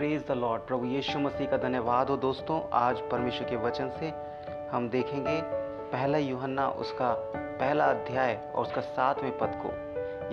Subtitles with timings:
[0.00, 4.06] Praise the Lord प्रभु यीशु मसीह का धन्यवाद हो दोस्तों। आज परमेश्वर के वचन से
[4.70, 5.40] हम देखेंगे
[5.92, 9.72] पहला यूहन्ना, उसका पहला अध्याय और उसका सातवें पद को।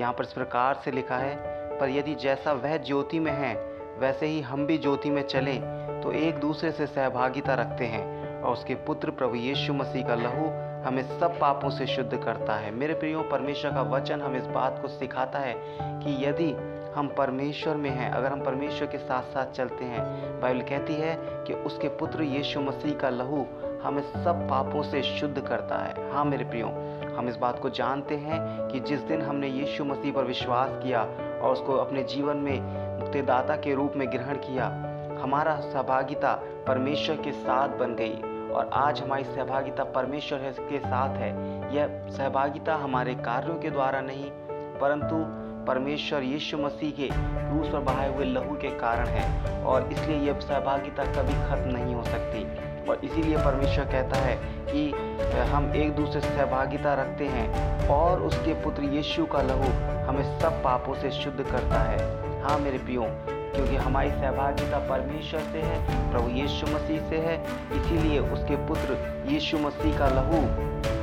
[0.02, 1.36] यहाँ पर इस प्रकार से लिखा है,
[1.80, 3.54] पर यदि जैसा वह ज्योति में है,
[4.00, 5.60] वैसे ही हम भी ज्योति में चलें
[6.02, 10.48] तो एक दूसरे से सहभागिता रखते हैं और उसके पुत्र प्रभु यीशु मसीह का लहू
[10.88, 14.82] हमें सब पापों से शुद्ध करता है। मेरे प्रियो, परमेश्वर का वचन हमें इस बात
[14.82, 16.54] को सिखाता है कि यदि
[16.98, 20.02] हम परमेश्वर में हैं, अगर हम परमेश्वर के साथ साथ चलते हैं,
[20.42, 21.16] बाइबल कहती है
[21.48, 23.46] कि उसके पुत्र यीशु मसीह का लहू
[23.84, 26.68] हमें सब पापों से शुद्ध करता है। हाँ मेरे प्रियो,
[27.18, 31.02] हम इस बात को जानते हैं कि जिस दिन हमने यीशु मसीह पर विश्वास किया
[31.02, 32.60] और उसको अपने जीवन में
[33.00, 34.68] मुक्तिदाता के रूप में ग्रहण किया,
[35.22, 36.34] हमारा सहभागिता
[36.68, 41.32] परमेश्वर के साथ बन गई और आज हमारी सहभागिता परमेश्वर के साथ है।
[41.76, 44.32] यह सहभागिता हमारे कार्यों के द्वारा नहीं,
[44.80, 50.18] परंतु परमेश्वर यीशु मसीह के क्रूस पर बहाए हुए लहू के कारण है और इसलिए
[50.18, 52.44] यह सहभागिता कभी खत्म नहीं हो सकती।
[52.90, 54.90] और इसीलिए परमेश्वर कहता है कि
[55.52, 59.72] हम एक दूसरे से सहभागिता रखते हैं और उसके पुत्र यीशु का लहू
[60.08, 61.98] हमें सब पापों से शुद्ध करता है।
[62.44, 63.10] हाँ मेरे पियो
[63.56, 65.78] क्योंकि हमारी सहभागिता परमेश्वर से है,
[66.12, 67.36] प्रभु यीशु मसीह से है।
[67.78, 68.98] इसीलिए उसके पुत्र
[69.30, 70.42] यीशु मसीह का लहू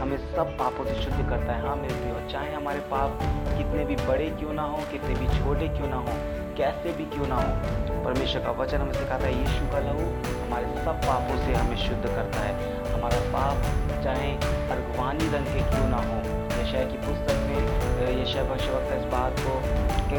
[0.00, 3.96] हमें सब पापों से शुद्ध करता है। हाँ मेरे प्रियो, चाहे हमारे पाप कितने भी
[4.06, 6.16] बड़े क्यों ना हो, कितने भी छोटे क्यों ना हो,
[6.56, 10.06] कैसे भी क्यों ना हो, परमेश्वर का वचन हमें सिखाता है, यीशु का लहू
[10.42, 14.30] हमारे सब पापों से हमें शुद्ध करता है। हमारा पाप चाहे
[14.72, 16.18] अर्गवानी रंग के क्यों ना हो
[16.54, 19.62] यशय की पुस्तक में यशय भविष्यवक्त इस बात को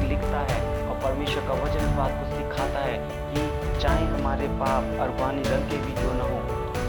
[0.08, 0.58] लिखता है
[1.06, 2.98] परमेश्वर का वचन इस बात को सिखाता है
[3.32, 3.42] कि
[3.82, 6.40] चाहे हमारे पाप अर्गवानी रंग के भी क्यों न हो,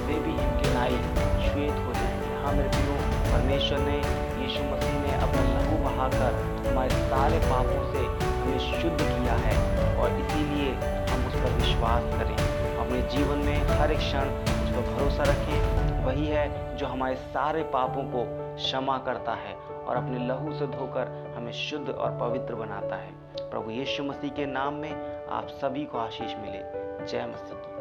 [0.07, 0.97] वे भी इनके नाई
[1.49, 2.95] श्वेत हो जाएँगे। हाँ मेरे प्रियो,
[3.33, 3.97] परमेश्वर ने
[4.43, 9.55] यीशु मसीह ने अपना लहू बहाकर हमारे सारे पापों से हमें शुद्ध किया है
[9.97, 10.73] और इसीलिए
[11.11, 12.37] हम उस पर विश्वास करें।
[12.77, 17.63] अपने जीवन में हर एक क्षण उस पर भरोसा रखें। वही है जो हमारे सारे
[17.63, 18.25] पापों को
[18.57, 23.13] क्षमा करता है। और अपने लहू से धोकर हमें शुद्ध और पवित्र बनाता है।
[23.51, 27.76] प्रभु यीशु मसीह के नाम में आप सभी को आशीष मिले। जय मसीह। की